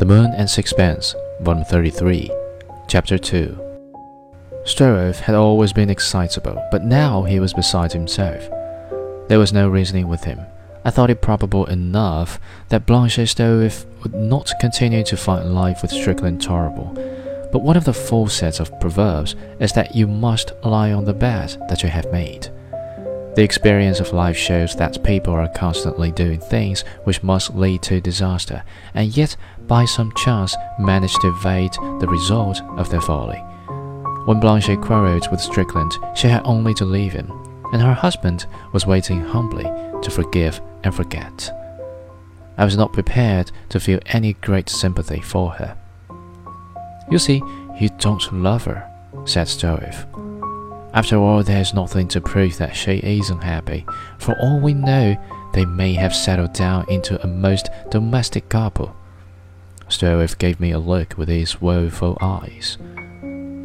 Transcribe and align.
and 0.00 0.48
Sixpence, 0.48 1.14
Volume 1.40 1.64
33, 1.64 2.30
Chapter 2.86 3.18
2. 3.18 3.58
Stroeve 4.64 5.18
had 5.20 5.34
always 5.34 5.72
been 5.72 5.90
excitable, 5.90 6.62
but 6.70 6.84
now 6.84 7.24
he 7.24 7.40
was 7.40 7.52
beside 7.52 7.92
himself. 7.92 8.48
There 9.28 9.38
was 9.38 9.52
no 9.52 9.68
reasoning 9.68 10.08
with 10.08 10.24
him. 10.24 10.40
I 10.84 10.90
thought 10.90 11.10
it 11.10 11.20
probable 11.20 11.66
enough 11.66 12.38
that 12.68 12.86
Blanche 12.86 13.18
Stroeve 13.18 13.86
would 14.02 14.14
not 14.14 14.52
continue 14.60 15.02
to 15.04 15.16
find 15.16 15.54
life 15.54 15.82
with 15.82 15.90
Strickland 15.90 16.40
tolerable. 16.40 16.94
But 17.50 17.62
one 17.62 17.76
of 17.76 17.84
the 17.84 17.92
full 17.92 18.28
sets 18.28 18.60
of 18.60 18.78
proverbs 18.80 19.34
is 19.58 19.72
that 19.72 19.96
you 19.96 20.06
must 20.06 20.52
lie 20.64 20.92
on 20.92 21.04
the 21.04 21.12
bed 21.12 21.56
that 21.68 21.82
you 21.82 21.88
have 21.88 22.10
made. 22.12 22.48
The 23.38 23.44
experience 23.44 24.00
of 24.00 24.12
life 24.12 24.36
shows 24.36 24.74
that 24.74 25.04
people 25.04 25.32
are 25.32 25.46
constantly 25.46 26.10
doing 26.10 26.40
things 26.40 26.82
which 27.04 27.22
must 27.22 27.54
lead 27.54 27.82
to 27.82 28.00
disaster, 28.00 28.64
and 28.94 29.16
yet 29.16 29.36
by 29.68 29.84
some 29.84 30.10
chance 30.16 30.56
manage 30.80 31.14
to 31.20 31.28
evade 31.28 31.72
the 32.00 32.08
result 32.08 32.60
of 32.76 32.90
their 32.90 33.00
folly. 33.00 33.38
When 34.24 34.40
Blanche 34.40 34.76
quarreled 34.80 35.30
with 35.30 35.40
Strickland, 35.40 35.92
she 36.16 36.26
had 36.26 36.42
only 36.44 36.74
to 36.74 36.84
leave 36.84 37.12
him, 37.12 37.30
and 37.72 37.80
her 37.80 37.94
husband 37.94 38.46
was 38.72 38.88
waiting 38.88 39.20
humbly 39.20 39.70
to 40.02 40.10
forgive 40.10 40.60
and 40.82 40.92
forget. 40.92 41.48
I 42.56 42.64
was 42.64 42.76
not 42.76 42.92
prepared 42.92 43.52
to 43.68 43.78
feel 43.78 44.00
any 44.06 44.32
great 44.32 44.68
sympathy 44.68 45.20
for 45.20 45.52
her. 45.52 45.76
You 47.08 47.20
see, 47.20 47.40
you 47.78 47.88
don't 48.00 48.32
love 48.32 48.64
her, 48.64 48.90
said 49.26 49.46
Stroeve. 49.46 50.06
After 50.94 51.16
all, 51.16 51.42
there's 51.42 51.74
nothing 51.74 52.08
to 52.08 52.20
prove 52.20 52.56
that 52.58 52.74
she 52.74 53.00
isn't 53.02 53.42
happy. 53.42 53.84
For 54.18 54.34
all 54.40 54.58
we 54.58 54.72
know, 54.74 55.16
they 55.52 55.64
may 55.64 55.94
have 55.94 56.14
settled 56.14 56.54
down 56.54 56.86
into 56.88 57.22
a 57.22 57.26
most 57.26 57.68
domestic 57.90 58.48
couple. 58.48 58.96
Stroeve 59.88 60.38
gave 60.38 60.60
me 60.60 60.72
a 60.72 60.78
look 60.78 61.16
with 61.16 61.28
his 61.28 61.60
woeful 61.60 62.16
eyes. 62.20 62.78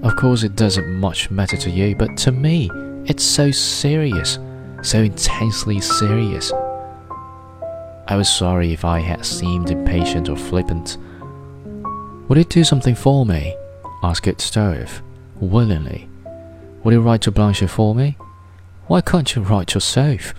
Of 0.03 0.15
course, 0.17 0.43
it 0.43 0.55
doesn't 0.55 0.99
much 0.99 1.31
matter 1.31 1.57
to 1.57 1.69
you, 1.69 1.95
but 1.95 2.17
to 2.17 2.31
me, 2.31 2.69
it's 3.05 3.23
so 3.23 3.51
serious, 3.51 4.37
so 4.81 4.99
intensely 4.99 5.79
serious. 5.79 6.51
I 8.07 8.15
was 8.17 8.29
sorry 8.29 8.73
if 8.73 8.83
I 8.83 8.99
had 8.99 9.25
seemed 9.25 9.71
impatient 9.71 10.27
or 10.27 10.35
flippant. 10.35 10.97
Would 12.27 12.37
it 12.37 12.49
do 12.49 12.63
something 12.63 12.95
for 12.95 13.25
me? 13.25 13.55
asked 14.03 14.41
Stroeve, 14.41 15.01
willingly. 15.39 16.09
Will 16.83 16.93
you 16.93 17.01
write 17.01 17.21
to 17.21 17.31
Blanche 17.31 17.63
for 17.63 17.95
me? 17.95 18.17
Why 18.87 18.99
can't 18.99 19.35
you 19.35 19.41
write 19.41 19.73
yourself? 19.73 20.33